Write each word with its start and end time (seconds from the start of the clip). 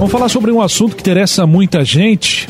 Vamos 0.00 0.12
falar 0.12 0.30
sobre 0.30 0.50
um 0.50 0.62
assunto 0.62 0.96
que 0.96 1.02
interessa 1.02 1.46
muita 1.46 1.84
gente. 1.84 2.48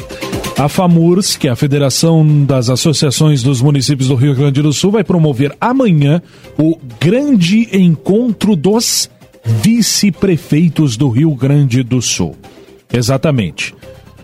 A 0.56 0.68
FAMURS, 0.68 1.36
que 1.36 1.48
é 1.48 1.50
a 1.50 1.56
Federação 1.56 2.44
das 2.44 2.70
Associações 2.70 3.42
dos 3.42 3.60
Municípios 3.60 4.06
do 4.06 4.14
Rio 4.14 4.36
Grande 4.36 4.62
do 4.62 4.72
Sul, 4.72 4.92
vai 4.92 5.02
promover 5.02 5.56
amanhã 5.60 6.22
o 6.56 6.78
grande 7.00 7.68
encontro 7.76 8.54
dos 8.54 9.10
vice-prefeitos 9.44 10.96
do 10.96 11.08
Rio 11.08 11.34
Grande 11.34 11.82
do 11.82 12.00
Sul. 12.00 12.36
Exatamente. 12.92 13.74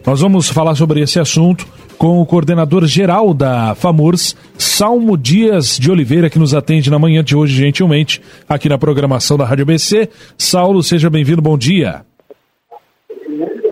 Nós 0.06 0.20
vamos 0.20 0.48
falar 0.48 0.76
sobre 0.76 1.00
esse 1.00 1.18
assunto 1.18 1.66
com 1.98 2.20
o 2.20 2.26
coordenador 2.26 2.86
geral 2.86 3.34
da 3.34 3.74
FAMURS, 3.74 4.36
Salmo 4.56 5.16
Dias 5.16 5.76
de 5.80 5.90
Oliveira, 5.90 6.30
que 6.30 6.38
nos 6.38 6.54
atende 6.54 6.92
na 6.92 6.98
manhã 7.00 7.24
de 7.24 7.34
hoje, 7.34 7.56
gentilmente, 7.56 8.22
aqui 8.48 8.68
na 8.68 8.78
programação 8.78 9.36
da 9.36 9.44
Rádio 9.44 9.66
BC. 9.66 10.10
Saulo, 10.38 10.80
seja 10.80 11.10
bem-vindo, 11.10 11.42
bom 11.42 11.58
dia. 11.58 12.04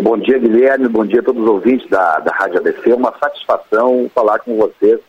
Bom 0.01 0.19
dia, 0.19 0.39
Guilherme. 0.39 0.89
Bom 0.89 1.05
dia 1.05 1.21
a 1.21 1.23
todos 1.23 1.43
os 1.43 1.49
ouvintes 1.49 1.89
da, 1.89 2.19
da 2.21 2.33
Rádio 2.33 2.59
ABC. 2.59 2.91
É 2.91 2.95
uma 2.95 3.15
satisfação 3.19 4.11
falar 4.15 4.39
com 4.41 4.57
vocês 4.57 5.01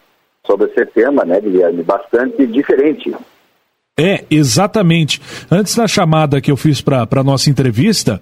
sobre 0.46 0.68
esse 0.68 0.86
tema, 0.88 1.26
né, 1.26 1.42
Guilherme? 1.42 1.84
Bastante 1.84 2.46
diferente. 2.48 3.14
É, 3.98 4.26
exatamente. 4.30 5.22
Antes 5.50 5.76
da 5.76 5.88
chamada 5.88 6.42
que 6.42 6.52
eu 6.52 6.58
fiz 6.58 6.82
para 6.82 7.08
a 7.10 7.24
nossa 7.24 7.50
entrevista, 7.50 8.22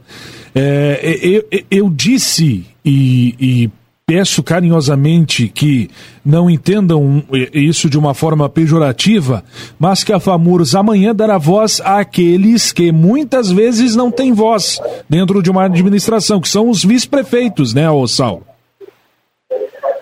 é, 0.53 0.99
eu, 1.21 1.43
eu, 1.69 1.89
disse 1.89 2.65
e, 2.85 3.35
e 3.39 3.71
peço 4.05 4.43
carinhosamente 4.43 5.47
que 5.47 5.89
não 6.25 6.49
entendam 6.49 7.23
isso 7.53 7.89
de 7.89 7.97
uma 7.97 8.13
forma 8.13 8.49
pejorativa, 8.49 9.43
mas 9.79 10.03
que 10.03 10.11
a 10.11 10.19
FAMURS 10.19 10.75
amanhã 10.75 11.15
dará 11.15 11.37
voz 11.37 11.81
àqueles 11.81 12.71
que 12.71 12.91
muitas 12.91 13.49
vezes 13.49 13.95
não 13.95 14.11
têm 14.11 14.33
voz 14.33 14.79
dentro 15.09 15.41
de 15.41 15.49
uma 15.49 15.65
administração, 15.65 16.41
que 16.41 16.49
são 16.49 16.69
os 16.69 16.83
vice-prefeitos, 16.83 17.73
né, 17.73 17.85
Sal? 18.07 18.41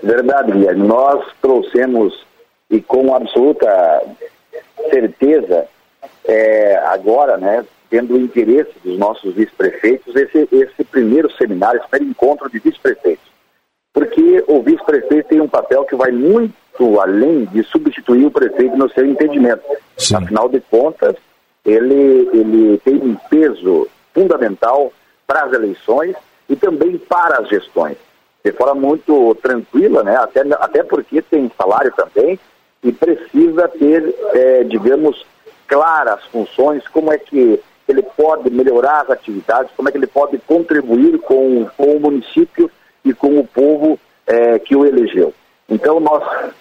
Verdade, 0.01 0.51
Guilherme. 0.51 0.87
Nós 0.87 1.23
trouxemos, 1.39 2.25
e 2.71 2.81
com 2.81 3.13
absoluta 3.13 4.01
certeza, 4.89 5.65
é, 6.25 6.75
agora, 6.87 7.37
né, 7.37 7.63
tendo 7.87 8.15
o 8.15 8.19
interesse 8.19 8.71
dos 8.83 8.97
nossos 8.97 9.35
vice-prefeitos, 9.35 10.15
esse, 10.15 10.47
esse 10.51 10.83
primeiro 10.85 11.31
seminário, 11.33 11.79
esse 11.79 11.89
primeiro 11.89 12.11
encontro 12.11 12.49
de 12.49 12.57
vice-prefeitos 12.57 13.30
porque 13.93 14.43
o 14.47 14.61
vice-prefeito 14.61 15.29
tem 15.29 15.41
um 15.41 15.47
papel 15.47 15.83
que 15.85 15.95
vai 15.95 16.11
muito 16.11 16.99
além 16.99 17.45
de 17.45 17.63
substituir 17.63 18.25
o 18.25 18.31
prefeito 18.31 18.75
no 18.77 18.89
seu 18.89 19.05
entendimento. 19.05 19.63
Sim. 19.97 20.15
Afinal 20.15 20.49
de 20.49 20.59
contas, 20.61 21.15
ele, 21.65 22.29
ele 22.33 22.77
tem 22.79 22.95
um 22.95 23.15
peso 23.29 23.87
fundamental 24.13 24.91
para 25.27 25.43
as 25.43 25.53
eleições 25.53 26.15
e 26.49 26.55
também 26.55 26.97
para 26.97 27.39
as 27.39 27.49
gestões. 27.49 27.97
De 28.43 28.51
forma 28.53 28.75
muito 28.75 29.35
tranquila, 29.35 30.03
né? 30.03 30.15
até, 30.15 30.41
até 30.59 30.83
porque 30.83 31.21
tem 31.21 31.51
salário 31.57 31.93
também 31.95 32.39
e 32.83 32.91
precisa 32.91 33.67
ter, 33.67 34.15
é, 34.33 34.63
digamos, 34.63 35.25
claras 35.67 36.23
funções, 36.25 36.87
como 36.87 37.13
é 37.13 37.17
que 37.17 37.59
ele 37.87 38.01
pode 38.01 38.49
melhorar 38.49 39.01
as 39.01 39.11
atividades, 39.11 39.71
como 39.75 39.87
é 39.87 39.91
que 39.91 39.97
ele 39.97 40.07
pode 40.07 40.37
contribuir 40.39 41.19
com, 41.19 41.67
com 41.77 41.97
o 41.97 41.99
município 41.99 42.71
e 43.03 43.13
com 43.13 43.39
o 43.39 43.47
povo 43.47 43.99
é, 44.27 44.59
que 44.59 44.75
o 44.75 44.85
elegeu. 44.85 45.33
Então, 45.69 45.99
nós 45.99 46.51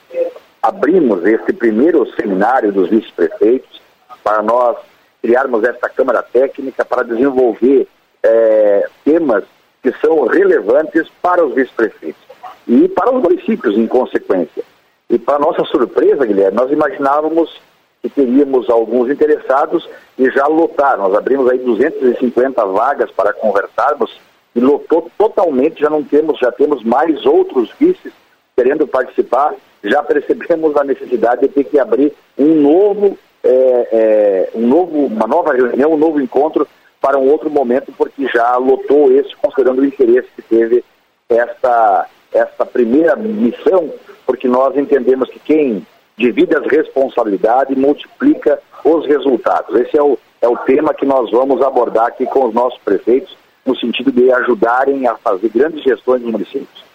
abrimos 0.63 1.25
esse 1.25 1.53
primeiro 1.53 2.07
seminário 2.15 2.73
dos 2.73 2.89
vice-prefeitos 2.89 3.81
para 4.23 4.43
nós 4.43 4.77
criarmos 5.23 5.65
esta 5.65 5.89
Câmara 5.89 6.23
Técnica 6.23 6.85
para 6.85 7.03
desenvolver 7.03 7.87
é, 8.23 8.87
temas 9.05 9.45
que 9.83 9.93
são 10.01 10.27
relevantes 10.27 11.09
para 11.23 11.45
os 11.45 11.55
vice-prefeitos 11.55 12.23
e 12.67 12.89
para 12.89 13.13
os 13.13 13.23
municípios, 13.23 13.77
em 13.77 13.87
consequência. 13.87 14.63
E 15.09 15.19
para 15.19 15.39
nossa 15.39 15.65
surpresa, 15.65 16.25
Guilherme, 16.25 16.57
nós 16.57 16.71
imaginávamos 16.71 17.61
que 18.01 18.09
teríamos 18.09 18.71
alguns 18.71 19.11
interessados 19.11 19.89
e 20.19 20.31
já 20.31 20.47
lotar. 20.47 20.97
Nós 20.97 21.15
abrimos 21.15 21.51
aí 21.51 21.59
250 21.59 22.65
vagas 22.67 23.11
para 23.11 23.33
conversarmos 23.33 24.19
e 24.55 24.61
lotou 24.61 25.11
totalmente, 25.17 25.81
já 25.81 25.89
não 25.89 26.03
temos, 26.03 26.39
já 26.39 26.51
temos 26.51 26.83
mais 26.83 27.25
outros 27.25 27.71
vices 27.79 28.13
querendo 28.57 28.87
participar, 28.87 29.55
já 29.83 30.03
percebemos 30.03 30.77
a 30.77 30.85
necessidade 30.85 31.43
de 31.43 31.49
ter 31.49 31.65
que 31.65 31.79
abrir 31.79 32.13
um 32.39 32.55
novo, 32.57 33.17
é, 33.43 33.89
é, 33.93 34.51
um 34.55 34.67
novo, 34.67 35.07
uma 35.07 35.27
nova 35.27 35.55
reunião, 35.55 35.93
um 35.93 35.97
novo 35.97 36.21
encontro 36.21 36.67
para 37.01 37.19
um 37.19 37.31
outro 37.31 37.49
momento, 37.49 37.93
porque 37.97 38.27
já 38.29 38.57
lotou 38.57 39.11
esse, 39.13 39.35
considerando 39.37 39.81
o 39.81 39.85
interesse 39.85 40.29
que 40.37 40.43
teve 40.43 40.85
esta, 41.29 42.07
esta 42.33 42.67
primeira 42.67 43.17
missão, 43.17 43.91
porque 44.27 44.47
nós 44.47 44.77
entendemos 44.77 45.31
que 45.31 45.39
quem 45.39 45.87
divide 46.19 46.55
as 46.55 46.67
responsabilidades 46.67 47.77
multiplica 47.79 48.61
os 48.85 49.07
resultados. 49.07 49.75
Esse 49.81 49.97
é 49.97 50.03
o, 50.03 50.19
é 50.43 50.49
o 50.49 50.57
tema 50.59 50.93
que 50.93 51.07
nós 51.07 51.31
vamos 51.31 51.63
abordar 51.63 52.09
aqui 52.09 52.27
com 52.27 52.47
os 52.47 52.55
nossos 52.55 52.79
prefeitos 52.81 53.35
no 53.65 53.77
sentido 53.77 54.11
de 54.11 54.31
ajudarem 54.33 55.07
a 55.07 55.15
fazer 55.17 55.51
grandes 55.51 55.83
gestões 55.83 56.23
nos 56.23 56.33
municípios. 56.33 56.91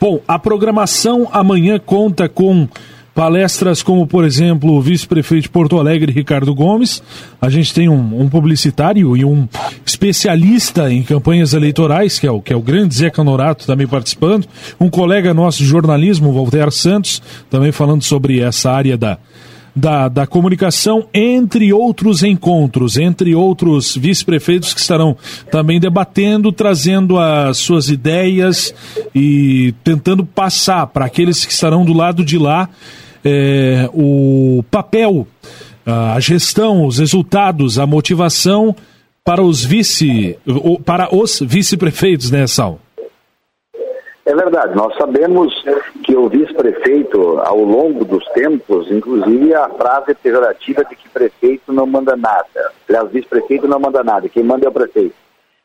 Bom, 0.00 0.20
a 0.26 0.38
programação 0.38 1.28
amanhã 1.32 1.78
conta 1.78 2.28
com 2.28 2.68
palestras 3.14 3.82
como, 3.82 4.06
por 4.06 4.24
exemplo, 4.24 4.72
o 4.72 4.80
vice-prefeito 4.80 5.44
de 5.44 5.48
Porto 5.48 5.78
Alegre, 5.78 6.12
Ricardo 6.12 6.54
Gomes. 6.54 7.02
A 7.40 7.48
gente 7.48 7.72
tem 7.72 7.88
um, 7.88 8.20
um, 8.20 8.28
publicitário 8.28 9.16
e 9.16 9.24
um 9.24 9.46
especialista 9.84 10.90
em 10.90 11.02
campanhas 11.02 11.52
eleitorais, 11.52 12.18
que 12.18 12.26
é 12.26 12.30
o, 12.30 12.40
que 12.40 12.52
é 12.52 12.56
o 12.56 12.62
grande 12.62 12.94
Zeca 12.94 13.22
Norato, 13.22 13.66
também 13.66 13.86
participando. 13.86 14.46
Um 14.80 14.90
colega 14.90 15.34
nosso 15.34 15.58
de 15.58 15.66
jornalismo, 15.66 16.32
Walter 16.32 16.70
Santos, 16.72 17.22
também 17.50 17.70
falando 17.70 18.02
sobre 18.02 18.40
essa 18.40 18.72
área 18.72 18.96
da, 18.96 19.18
da, 19.74 20.08
da 20.08 20.26
comunicação, 20.26 21.06
entre 21.14 21.72
outros 21.72 22.22
encontros, 22.22 22.96
entre 22.96 23.34
outros 23.34 23.96
vice-prefeitos 23.96 24.74
que 24.74 24.80
estarão 24.80 25.16
também 25.50 25.80
debatendo, 25.80 26.52
trazendo 26.52 27.18
as 27.18 27.58
suas 27.58 27.88
ideias 27.88 28.74
e 29.14 29.74
tentando 29.82 30.24
passar 30.24 30.86
para 30.88 31.06
aqueles 31.06 31.44
que 31.44 31.52
estarão 31.52 31.84
do 31.84 31.92
lado 31.92 32.24
de 32.24 32.38
lá 32.38 32.68
é, 33.24 33.88
o 33.92 34.64
papel, 34.70 35.26
a 35.86 36.20
gestão, 36.20 36.86
os 36.86 36.98
resultados, 36.98 37.78
a 37.78 37.86
motivação 37.86 38.74
para 39.24 39.42
os 39.42 39.64
vice, 39.64 40.36
para 40.84 41.14
os 41.14 41.40
vice-prefeitos, 41.40 42.30
né, 42.30 42.46
Sal? 42.46 42.80
É 44.32 44.34
verdade, 44.34 44.74
nós 44.74 44.96
sabemos 44.96 45.62
que 46.02 46.16
o 46.16 46.26
vice-prefeito, 46.26 47.38
ao 47.40 47.58
longo 47.58 48.02
dos 48.02 48.24
tempos, 48.28 48.90
inclusive 48.90 49.54
a 49.54 49.68
frase 49.68 50.14
pejorativa 50.14 50.82
de 50.86 50.96
que 50.96 51.06
prefeito 51.06 51.70
não 51.70 51.84
manda 51.84 52.16
nada. 52.16 52.72
Aliás, 52.88 53.10
vice-prefeito 53.10 53.68
não 53.68 53.78
manda 53.78 54.02
nada, 54.02 54.30
quem 54.30 54.42
manda 54.42 54.64
é 54.64 54.70
o 54.70 54.72
prefeito. 54.72 55.14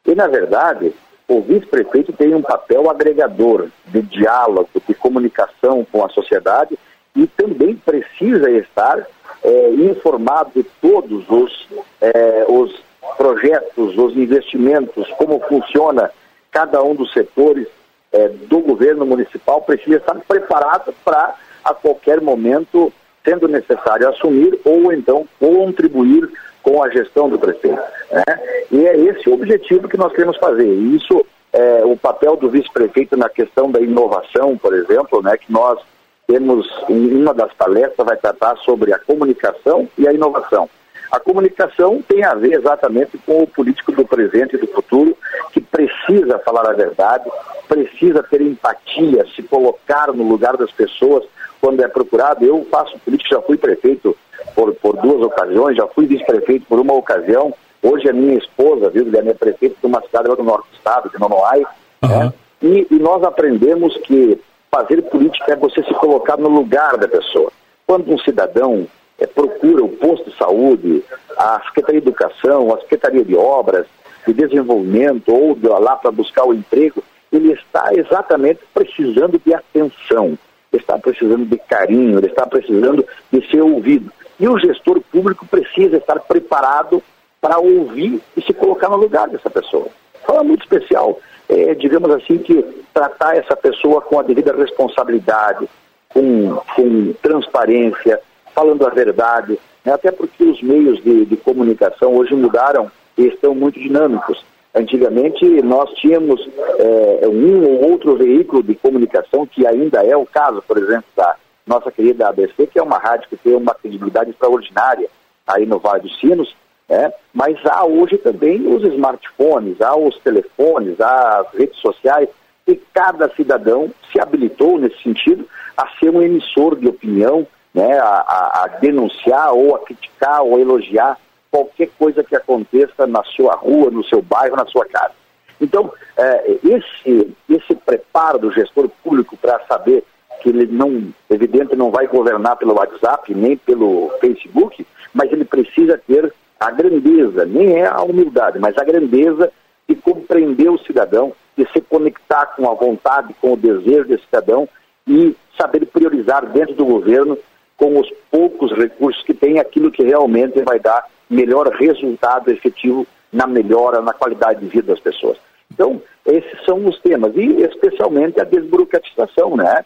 E, 0.06 0.14
na 0.14 0.28
verdade, 0.28 0.94
o 1.30 1.40
vice-prefeito 1.40 2.12
tem 2.12 2.36
um 2.36 2.42
papel 2.42 2.90
agregador 2.90 3.70
de 3.86 4.02
diálogo, 4.02 4.68
de 4.86 4.94
comunicação 4.94 5.88
com 5.90 6.04
a 6.04 6.10
sociedade 6.10 6.78
e 7.16 7.26
também 7.26 7.74
precisa 7.74 8.52
estar 8.52 9.08
é, 9.46 9.70
informado 9.76 10.52
de 10.54 10.64
todos 10.82 11.24
os, 11.30 11.70
é, 12.02 12.46
os 12.50 12.76
projetos, 13.16 13.98
os 13.98 14.18
investimentos, 14.18 15.08
como 15.12 15.40
funciona 15.48 16.12
cada 16.52 16.84
um 16.84 16.94
dos 16.94 17.14
setores 17.14 17.77
é, 18.18 18.30
do 18.30 18.60
governo 18.60 19.06
municipal 19.06 19.62
precisa 19.62 19.98
estar 19.98 20.16
preparado 20.28 20.94
para, 21.06 21.36
a 21.64 21.74
qualquer 21.74 22.20
momento, 22.20 22.92
sendo 23.24 23.48
necessário, 23.48 24.10
assumir 24.10 24.60
ou 24.66 24.92
então 24.92 25.28
contribuir 25.40 26.28
com 26.64 26.84
a 26.84 26.90
gestão 26.90 27.30
do 27.30 27.38
prefeito. 27.38 27.80
Né? 28.12 28.24
E 28.72 28.88
é 28.88 28.98
esse 28.98 29.30
o 29.30 29.34
objetivo 29.34 29.88
que 29.88 29.98
nós 29.98 30.12
queremos 30.12 30.38
fazer. 30.38 30.66
E 30.66 30.96
isso 30.96 31.26
é 31.54 31.86
o 31.86 31.96
papel 31.96 32.36
do 32.36 32.50
vice-prefeito 32.50 33.16
na 33.16 33.30
questão 33.30 33.70
da 33.70 33.80
inovação, 33.80 34.58
por 34.58 34.74
exemplo, 34.74 35.22
né, 35.22 35.38
que 35.38 35.52
nós 35.52 35.80
temos, 36.26 36.68
uma 36.90 37.34
das 37.34 37.54
palestras 37.54 38.06
vai 38.06 38.18
tratar 38.18 38.58
sobre 38.58 38.94
a 38.94 39.00
comunicação 39.00 39.88
e 39.98 40.08
a 40.08 40.14
inovação. 40.14 40.70
A 41.12 41.20
comunicação 41.20 42.02
tem 42.08 42.24
a 42.24 42.34
ver 42.34 42.54
exatamente 42.54 43.18
com 43.20 43.44
o 43.44 43.48
político 43.48 43.92
do 43.92 44.06
presente 44.06 44.56
e 44.56 44.60
do 44.60 44.68
futuro, 44.68 45.18
que 45.52 45.62
precisa 45.62 46.40
falar 46.40 46.70
a 46.70 46.74
verdade, 46.74 47.30
precisa 47.68 48.22
ter 48.24 48.42
empatia, 48.42 49.26
se 49.36 49.44
colocar 49.44 50.12
no 50.14 50.24
lugar 50.24 50.58
das 50.58 50.72
pessoas 50.72 51.24
quando 51.62 51.84
é 51.84 51.88
procurado. 51.88 52.44
Eu 52.44 52.66
faço 52.70 52.98
política, 53.00 53.36
já 53.36 53.42
fui 53.42 53.58
prefeito 53.58 54.16
por, 54.54 54.74
por 54.76 54.98
duas 54.98 55.22
ocasiões, 55.22 55.78
já 55.78 55.88
fui 55.88 56.06
vice-prefeito 56.06 56.66
por 56.68 56.80
uma 56.80 56.94
ocasião. 56.94 57.54
Hoje 57.82 58.10
a 58.10 58.14
minha 58.14 58.38
esposa, 58.38 58.90
viu, 58.90 59.08
é 59.14 59.22
minha 59.22 59.36
prefeita 59.36 59.76
de 59.80 59.86
uma 59.86 60.02
cidade 60.02 60.28
lá 60.28 60.36
do 60.36 60.44
norte 60.44 60.68
do 60.70 60.76
estado, 60.76 61.10
de 61.10 61.20
Nonoai. 61.20 61.66
Uhum. 62.04 62.10
Né? 62.10 62.34
E, 62.62 62.88
e 62.92 62.96
nós 62.96 63.24
aprendemos 63.24 63.96
que 63.98 64.40
fazer 64.70 65.02
política 65.04 65.54
é 65.54 65.56
você 65.56 65.84
se 65.84 65.94
colocar 65.96 66.38
no 66.38 66.50
lugar 66.50 66.98
da 66.98 67.08
pessoa. 67.08 67.52
Quando 67.86 68.12
um 68.12 68.20
cidadão 68.20 68.88
é, 69.20 69.26
procura 69.26 69.84
o 69.84 69.90
posto 69.90 70.30
de 70.30 70.38
saúde, 70.38 71.04
a 71.38 71.62
Secretaria 71.68 72.02
de 72.02 72.08
Educação, 72.08 72.74
a 72.74 72.80
Secretaria 72.82 73.24
de 73.24 73.36
Obras, 73.36 73.86
de 74.26 74.34
desenvolvimento 74.34 75.34
ou 75.34 75.58
lá 75.80 75.96
para 75.96 76.12
buscar 76.12 76.46
o 76.46 76.54
emprego, 76.54 77.04
ele 77.32 77.54
está 77.54 77.90
exatamente 77.94 78.60
precisando 78.74 79.42
de 79.44 79.54
atenção, 79.54 80.38
está 80.72 80.98
precisando 80.98 81.46
de 81.46 81.58
carinho, 81.58 82.18
ele 82.18 82.28
está 82.28 82.46
precisando 82.46 83.06
de 83.32 83.50
ser 83.50 83.62
ouvido. 83.62 84.12
E 84.40 84.48
o 84.48 84.60
gestor 84.60 85.02
público 85.12 85.46
precisa 85.46 85.98
estar 85.98 86.20
preparado 86.20 87.02
para 87.42 87.58
ouvir 87.58 88.22
e 88.36 88.42
se 88.42 88.54
colocar 88.54 88.90
no 88.90 88.98
lugar 88.98 89.28
dessa 89.28 89.50
pessoa. 89.50 89.88
Fala 90.26 90.44
muito 90.44 90.62
especial, 90.62 91.20
é, 91.50 91.74
digamos 91.74 92.12
assim, 92.12 92.38
que 92.38 92.64
tratar 92.94 93.38
essa 93.38 93.56
pessoa 93.56 94.02
com 94.02 94.20
a 94.20 94.24
devida 94.24 94.54
responsabilidade, 94.54 95.68
com, 96.10 96.56
com 96.76 97.14
transparência, 97.22 98.20
falando 98.58 98.88
a 98.88 98.90
verdade, 98.90 99.60
né? 99.86 99.94
até 99.94 100.12
porque 100.12 100.44
os 100.44 100.60
meios 100.64 101.00
de, 101.04 101.26
de 101.26 101.38
comunicação 101.38 102.16
hoje 102.16 102.34
mudaram 102.34 102.92
e 103.16 103.28
estão 103.28 103.54
muito 103.54 103.80
dinâmicos. 103.80 104.44
Antigamente 104.74 105.46
nós 105.62 105.92
tínhamos 105.92 106.50
é, 106.80 107.28
um 107.28 107.64
ou 107.64 107.92
outro 107.92 108.16
veículo 108.16 108.64
de 108.64 108.74
comunicação, 108.74 109.46
que 109.46 109.68
ainda 109.68 110.04
é 110.04 110.18
o 110.18 110.26
caso, 110.26 110.64
por 110.68 110.76
exemplo, 110.80 111.06
da 111.16 111.36
nossa 111.68 111.92
querida 111.92 112.30
ABC, 112.30 112.66
que 112.66 112.80
é 112.80 112.82
uma 112.82 112.98
rádio 112.98 113.30
que 113.30 113.38
tem 113.38 113.56
uma 113.56 113.76
credibilidade 113.76 114.32
extraordinária 114.32 115.08
aí 115.46 115.68
no 115.68 115.78
Vale 115.78 116.02
dos 116.02 116.20
Sinos, 116.20 116.56
né? 116.90 117.14
mas 117.32 117.64
há 117.64 117.86
hoje 117.86 118.18
também 118.18 118.66
os 118.66 118.84
smartphones, 118.84 119.80
há 119.82 119.96
os 119.96 120.18
telefones, 120.20 121.00
há 121.00 121.42
as 121.42 121.54
redes 121.54 121.78
sociais, 121.78 122.28
e 122.68 122.76
cada 122.92 123.30
cidadão 123.36 123.92
se 124.12 124.20
habilitou 124.20 124.80
nesse 124.80 125.02
sentido 125.04 125.48
a 125.78 125.88
ser 126.00 126.10
um 126.10 126.24
emissor 126.24 126.76
de 126.76 126.88
opinião, 126.88 127.46
né? 127.78 128.00
a, 128.00 128.64
a, 128.64 128.68
denunciar 128.80 129.54
ou 129.54 129.76
a 129.76 129.80
criticar 129.80 130.42
ou 130.42 130.56
a 130.56 130.60
elogiar 130.60 131.18
qualquer 131.52 131.90
coisa 131.98 132.24
que 132.24 132.36
aconteça 132.36 133.06
na 133.06 133.24
sua 133.24 133.54
rua, 133.54 133.92
no 133.92 134.04
seu 134.04 134.22
bairro, 134.22 134.56
na 134.56 134.66
sua 134.66 134.86
casa. 134.86 135.14
Então, 135.62 135.92
é, 136.18 136.58
esse, 136.64 137.36
esse 137.48 137.76
preparo 137.76 138.40
do 138.40 138.52
gestor 138.52 138.90
público 139.04 139.38
para 139.38 139.60
saber 139.68 140.04
que 140.42 140.50
ele 140.50 140.66
não, 140.66 141.14
evidente, 141.30 141.76
não 141.76 141.92
vai 141.92 142.08
governar 142.08 142.58
pelo 142.58 142.76
WhatsApp 142.76 143.34
nem 143.34 143.56
pelo 143.58 144.12
Facebook, 144.20 144.86
mas 145.14 145.32
ele 145.32 145.46
precisa 145.46 146.02
ter 146.08 146.34
a 146.60 146.72
grandeza, 146.72 147.46
nem 147.46 147.78
é 147.78 147.88
a 147.88 148.02
humildade, 148.02 148.60
mas 148.60 148.78
a 148.78 148.84
grandeza 148.84 149.52
de 149.88 149.96
compreender 149.96 150.70
o 150.70 150.80
cidadão, 150.80 151.32
de 151.56 151.68
se 151.72 151.82
conectar 151.82 152.48
com 152.48 152.70
a 152.70 152.74
vontade, 152.74 153.36
com 153.40 153.54
o 153.54 153.58
desejo 153.58 154.06
desse 154.06 154.26
cidadão 154.26 154.68
e 155.08 155.36
saber 155.58 155.86
priorizar 155.88 156.46
dentro 156.48 156.76
do 156.76 156.86
governo, 156.86 157.38
com 157.78 158.00
os 158.00 158.12
poucos 158.32 158.72
recursos 158.72 159.24
que 159.24 159.34
tem, 159.34 159.60
aquilo 159.60 159.92
que 159.92 160.04
realmente 160.04 160.62
vai 160.64 160.80
dar 160.80 161.06
melhor 161.30 161.68
resultado 161.68 162.50
efetivo 162.50 163.06
na 163.32 163.46
melhora, 163.46 164.02
na 164.02 164.14
qualidade 164.14 164.62
de 164.62 164.68
vida 164.68 164.94
das 164.94 165.00
pessoas. 165.00 165.38
Então, 165.72 166.02
esses 166.26 166.66
são 166.66 166.86
os 166.86 167.00
temas, 167.02 167.36
e 167.36 167.62
especialmente 167.62 168.40
a 168.42 168.44
desburocratização, 168.44 169.56
né? 169.56 169.86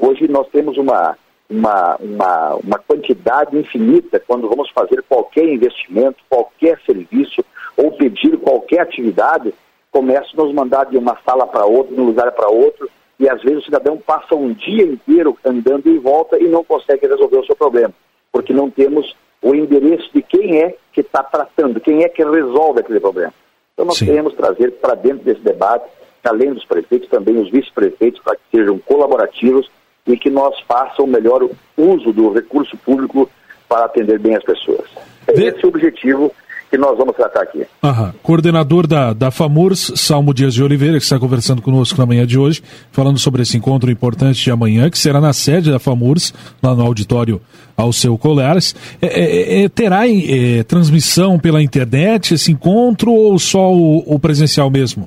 Hoje 0.00 0.28
nós 0.28 0.46
temos 0.48 0.76
uma, 0.78 1.16
uma, 1.50 1.96
uma, 1.96 2.54
uma 2.56 2.78
quantidade 2.78 3.56
infinita 3.58 4.20
quando 4.20 4.48
vamos 4.48 4.70
fazer 4.70 5.02
qualquer 5.08 5.44
investimento, 5.44 6.18
qualquer 6.28 6.78
serviço 6.86 7.44
ou 7.76 7.92
pedir 7.92 8.36
qualquer 8.38 8.80
atividade, 8.80 9.52
começa 9.90 10.28
a 10.32 10.42
nos 10.42 10.54
mandar 10.54 10.84
de 10.86 10.96
uma 10.96 11.18
sala 11.24 11.46
para 11.46 11.64
outra, 11.66 11.94
de 11.94 12.00
um 12.00 12.06
lugar 12.06 12.30
para 12.32 12.48
outro, 12.48 12.88
e 13.22 13.28
às 13.28 13.40
vezes 13.40 13.60
o 13.60 13.64
cidadão 13.64 13.96
passa 13.96 14.34
um 14.34 14.52
dia 14.52 14.82
inteiro 14.82 15.38
andando 15.44 15.88
em 15.88 15.96
volta 15.96 16.42
e 16.42 16.48
não 16.48 16.64
consegue 16.64 17.06
resolver 17.06 17.38
o 17.38 17.46
seu 17.46 17.54
problema, 17.54 17.94
porque 18.32 18.52
não 18.52 18.68
temos 18.68 19.14
o 19.40 19.54
endereço 19.54 20.10
de 20.12 20.22
quem 20.22 20.60
é 20.60 20.74
que 20.92 21.02
está 21.02 21.22
tratando, 21.22 21.80
quem 21.80 22.02
é 22.02 22.08
que 22.08 22.24
resolve 22.24 22.80
aquele 22.80 22.98
problema. 22.98 23.32
Então 23.72 23.86
nós 23.86 23.98
Sim. 23.98 24.06
queremos 24.06 24.34
trazer 24.34 24.72
para 24.72 24.96
dentro 24.96 25.24
desse 25.24 25.40
debate, 25.40 25.84
além 26.24 26.52
dos 26.52 26.64
prefeitos, 26.64 27.08
também 27.08 27.38
os 27.38 27.48
vice-prefeitos, 27.48 28.20
para 28.22 28.34
que 28.34 28.42
sejam 28.56 28.76
colaborativos 28.80 29.70
e 30.04 30.16
que 30.16 30.28
nós 30.28 30.58
façam 30.66 31.04
o 31.04 31.08
melhor 31.08 31.48
uso 31.76 32.12
do 32.12 32.32
recurso 32.32 32.76
público 32.78 33.30
para 33.68 33.84
atender 33.84 34.18
bem 34.18 34.34
as 34.34 34.42
pessoas. 34.42 34.90
É 35.28 35.32
de... 35.32 35.44
esse 35.44 35.64
o 35.64 35.68
objetivo 35.68 36.34
que 36.72 36.78
nós 36.78 36.96
vamos 36.96 37.14
tratar 37.14 37.42
aqui. 37.42 37.66
Aham. 37.84 38.14
Coordenador 38.22 38.86
da, 38.86 39.12
da 39.12 39.30
FAMURS, 39.30 39.92
Salmo 39.94 40.32
Dias 40.32 40.54
de 40.54 40.64
Oliveira, 40.64 40.96
que 40.96 41.04
está 41.04 41.18
conversando 41.18 41.60
conosco 41.60 42.00
na 42.00 42.06
manhã 42.06 42.26
de 42.26 42.38
hoje, 42.38 42.62
falando 42.90 43.18
sobre 43.18 43.42
esse 43.42 43.58
encontro 43.58 43.90
importante 43.90 44.42
de 44.42 44.50
amanhã, 44.50 44.88
que 44.88 44.98
será 44.98 45.20
na 45.20 45.34
sede 45.34 45.70
da 45.70 45.78
FAMURS, 45.78 46.32
lá 46.62 46.74
no 46.74 46.82
auditório 46.82 47.42
ao 47.76 47.92
seu 47.92 48.16
Colares. 48.16 48.74
É, 49.02 49.06
é, 49.06 49.60
é, 49.60 49.64
é 49.64 49.68
terá 49.68 50.08
é, 50.08 50.62
transmissão 50.62 51.38
pela 51.38 51.62
internet 51.62 52.32
esse 52.32 52.50
encontro 52.50 53.12
ou 53.12 53.38
só 53.38 53.70
o, 53.70 53.98
o 54.06 54.18
presencial 54.18 54.70
mesmo? 54.70 55.06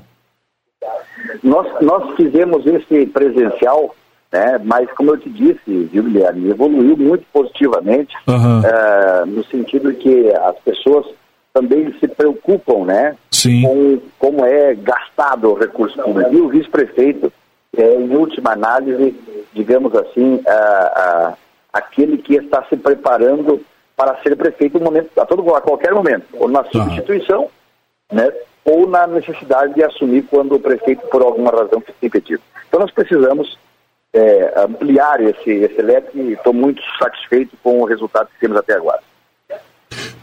Nós, 1.42 1.66
nós 1.82 2.14
fizemos 2.14 2.64
esse 2.64 3.06
presencial 3.06 3.92
né? 4.32 4.60
Mas, 4.64 4.90
como 4.92 5.12
eu 5.12 5.18
te 5.18 5.30
disse, 5.30 5.88
viu, 5.92 6.02
Guilherme, 6.02 6.50
evoluiu 6.50 6.96
muito 6.96 7.24
positivamente, 7.32 8.14
uhum. 8.26 9.34
no 9.34 9.44
sentido 9.44 9.94
que 9.94 10.28
as 10.34 10.56
pessoas 10.58 11.06
também 11.56 11.90
se 11.98 12.06
preocupam, 12.06 12.84
né? 12.84 13.16
Sim. 13.30 13.62
Com 13.62 14.00
como 14.18 14.44
é 14.44 14.74
gastado 14.74 15.50
o 15.50 15.54
recurso 15.54 15.96
público. 16.02 16.34
E 16.34 16.36
o 16.38 16.48
vice-prefeito, 16.48 17.32
é, 17.74 17.94
em 17.94 18.14
última 18.14 18.52
análise, 18.52 19.18
digamos 19.54 19.94
assim, 19.94 20.42
aquele 21.72 22.18
que 22.18 22.34
está 22.34 22.62
se 22.64 22.76
preparando 22.76 23.62
para 23.96 24.20
ser 24.22 24.36
prefeito 24.36 24.78
momento, 24.78 25.08
a, 25.18 25.24
todo, 25.24 25.54
a 25.54 25.62
qualquer 25.62 25.94
momento, 25.94 26.26
ou 26.34 26.46
na 26.46 26.62
tá. 26.62 26.72
substituição, 26.72 27.48
né? 28.12 28.30
Ou 28.62 28.86
na 28.86 29.06
necessidade 29.06 29.72
de 29.72 29.82
assumir 29.82 30.24
quando 30.24 30.56
o 30.56 30.60
prefeito, 30.60 31.06
por 31.06 31.22
alguma 31.22 31.50
razão, 31.50 31.80
fica 31.80 32.06
impedido. 32.06 32.42
Então, 32.68 32.80
nós 32.80 32.90
precisamos 32.90 33.56
é, 34.12 34.52
ampliar 34.60 35.22
esse, 35.22 35.50
esse 35.50 35.80
leque 35.80 36.18
e 36.18 36.32
estou 36.32 36.52
muito 36.52 36.82
satisfeito 36.98 37.56
com 37.62 37.80
o 37.80 37.86
resultado 37.86 38.28
que 38.28 38.40
temos 38.40 38.58
até 38.58 38.74
agora. 38.74 39.00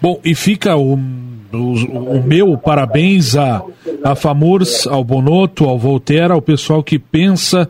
Bom, 0.03 0.19
e 0.21 0.35
fica 0.35 0.75
o, 0.75 0.95
o, 0.95 1.57
o 1.57 2.21
meu 2.21 2.57
parabéns 2.57 3.38
a, 3.38 3.63
a 4.03 4.13
FAMURS, 4.15 4.85
ao 4.85 5.01
Bonotto, 5.01 5.63
ao 5.63 5.79
Volterra, 5.79 6.33
ao 6.33 6.41
pessoal 6.41 6.83
que 6.83 7.00
pensa 7.00 7.69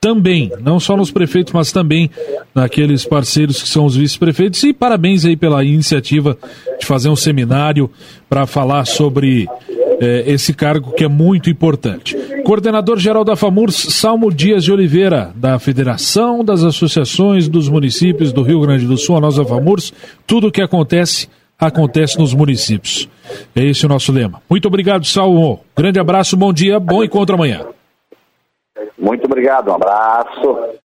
também, 0.00 0.50
não 0.62 0.80
só 0.80 0.96
nos 0.96 1.10
prefeitos, 1.10 1.52
mas 1.52 1.72
também 1.72 2.10
naqueles 2.54 3.04
parceiros 3.04 3.60
que 3.60 3.68
são 3.68 3.84
os 3.84 3.94
vice-prefeitos. 3.94 4.62
E 4.62 4.72
parabéns 4.72 5.26
aí 5.26 5.36
pela 5.36 5.62
iniciativa 5.62 6.38
de 6.80 6.86
fazer 6.86 7.10
um 7.10 7.16
seminário 7.16 7.90
para 8.26 8.46
falar 8.46 8.86
sobre 8.86 9.46
é, 10.00 10.24
esse 10.28 10.54
cargo 10.54 10.92
que 10.92 11.04
é 11.04 11.08
muito 11.08 11.50
importante. 11.50 12.16
Coordenador 12.42 12.98
geral 12.98 13.22
da 13.22 13.36
FAMURS, 13.36 13.74
Salmo 13.90 14.32
Dias 14.32 14.64
de 14.64 14.72
Oliveira, 14.72 15.30
da 15.36 15.58
Federação 15.58 16.42
das 16.42 16.64
Associações 16.64 17.48
dos 17.48 17.68
Municípios 17.68 18.32
do 18.32 18.40
Rio 18.40 18.62
Grande 18.62 18.86
do 18.86 18.96
Sul, 18.96 19.18
a 19.18 19.20
nossa 19.20 19.44
FAMURS, 19.44 19.92
tudo 20.26 20.46
o 20.46 20.50
que 20.50 20.62
acontece, 20.62 21.28
acontece 21.58 22.18
nos 22.18 22.34
municípios. 22.34 23.08
É 23.54 23.64
esse 23.64 23.86
o 23.86 23.88
nosso 23.88 24.12
lema. 24.12 24.42
Muito 24.48 24.66
obrigado, 24.66 25.04
Salmo. 25.04 25.60
Grande 25.76 25.98
abraço, 25.98 26.36
bom 26.36 26.52
dia, 26.52 26.78
bom 26.78 27.02
encontro 27.02 27.34
amanhã. 27.34 27.66
Muito 28.98 29.24
obrigado, 29.24 29.70
um 29.70 29.74
abraço. 29.74 30.76